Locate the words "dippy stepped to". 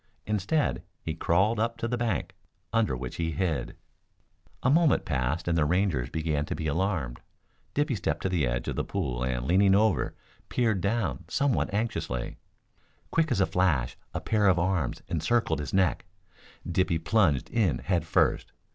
7.75-8.27